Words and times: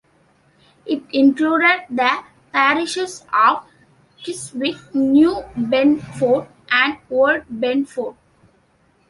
It 0.87 1.03
included 1.13 1.85
the 1.91 2.23
parishes 2.51 3.23
of 3.31 3.65
Chiswick, 4.17 4.77
New 4.95 5.43
Brentford 5.55 6.47
and 6.71 6.97
Old 7.11 7.45
Brentford. 7.47 8.15